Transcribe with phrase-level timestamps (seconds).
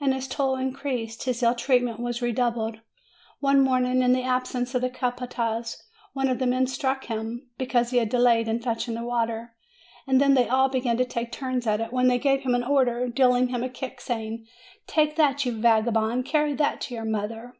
[0.00, 2.80] And his toil increased, his ill treatment was re doubled.
[3.38, 5.80] One morning, in the absence of the capataz,
[6.12, 9.54] one of the men struck him, because he had delayed in fetching the water.
[10.08, 12.64] And then they all began to take turns at it, when they gave him an
[12.64, 14.48] order, dealing him a kick, saying:
[14.88, 16.24] "Take that, you vagabond!
[16.24, 17.54] Carry that to your mother!"